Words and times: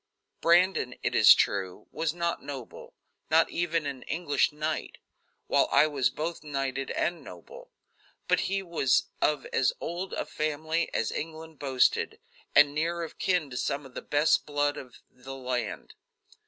Brandon, 0.41 0.95
it 1.03 1.13
is 1.13 1.35
true, 1.35 1.87
was 1.91 2.11
not 2.11 2.41
noble; 2.41 2.95
not 3.29 3.51
even 3.51 3.85
an 3.85 4.01
English 4.07 4.51
knight, 4.51 4.97
while 5.45 5.69
I 5.71 5.85
was 5.85 6.09
both 6.09 6.43
knighted 6.43 6.89
and 6.89 7.23
noble; 7.23 7.69
but 8.27 8.39
he 8.49 8.63
was 8.63 9.11
of 9.21 9.45
as 9.53 9.73
old 9.79 10.13
a 10.13 10.25
family 10.25 10.91
as 10.91 11.11
England 11.11 11.59
boasted, 11.59 12.19
and 12.55 12.73
near 12.73 13.03
of 13.03 13.19
kin 13.19 13.51
to 13.51 13.57
some 13.57 13.85
of 13.85 13.93
the 13.93 14.01
best 14.01 14.47
blood 14.47 14.75
of 14.75 14.97
the 15.11 15.35
land. 15.35 15.93